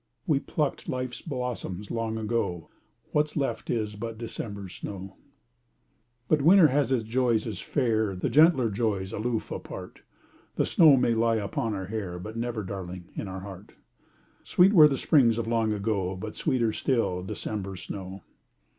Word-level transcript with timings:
We 0.25 0.39
plucked 0.39 0.89
Life's 0.89 1.21
blossoms 1.21 1.91
long 1.91 2.17
ago 2.17 2.71
What's 3.11 3.37
left 3.37 3.69
is 3.69 3.95
but 3.95 4.17
December's 4.17 4.73
snow. 4.73 5.15
But 6.27 6.41
winter 6.41 6.69
has 6.69 6.91
its 6.91 7.03
joys 7.03 7.45
as 7.45 7.59
fair, 7.59 8.15
The 8.15 8.27
gentler 8.27 8.71
joys, 8.71 9.13
aloof, 9.13 9.51
apart; 9.51 10.01
The 10.55 10.65
snow 10.65 10.97
may 10.97 11.13
lie 11.13 11.35
upon 11.35 11.75
our 11.75 11.85
hair 11.85 12.17
But 12.17 12.35
never, 12.35 12.63
darling, 12.63 13.11
in 13.13 13.27
our 13.27 13.41
heart. 13.41 13.73
Sweet 14.43 14.73
were 14.73 14.87
the 14.87 14.97
springs 14.97 15.37
of 15.37 15.45
long 15.45 15.71
ago 15.71 16.15
But 16.15 16.33
sweeter 16.33 16.73
still 16.73 17.21
December's 17.21 17.83
snow. 17.83 18.23